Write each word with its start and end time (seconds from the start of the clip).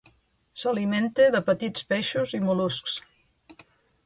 S'alimenta 0.61 1.27
de 1.37 1.41
petits 1.51 1.87
peixos 1.93 2.35
i 2.39 2.41
mol·luscs. 2.47 2.99